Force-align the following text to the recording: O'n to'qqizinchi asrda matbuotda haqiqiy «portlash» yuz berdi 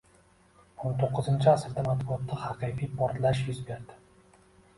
O'n 0.87 0.95
to'qqizinchi 1.03 1.51
asrda 1.51 1.83
matbuotda 1.89 2.39
haqiqiy 2.47 2.91
«portlash» 3.03 3.45
yuz 3.53 3.61
berdi 3.71 4.01